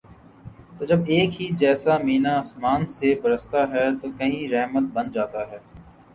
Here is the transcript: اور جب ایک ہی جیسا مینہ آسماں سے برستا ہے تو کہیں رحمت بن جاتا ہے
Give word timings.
اور 0.77 0.85
جب 0.87 0.99
ایک 1.07 1.39
ہی 1.41 1.49
جیسا 1.59 1.97
مینہ 2.03 2.27
آسماں 2.37 2.77
سے 2.89 3.13
برستا 3.23 3.61
ہے 3.73 3.85
تو 4.01 4.09
کہیں 4.17 4.47
رحمت 4.51 4.91
بن 4.93 5.11
جاتا 5.13 5.49
ہے 5.51 5.57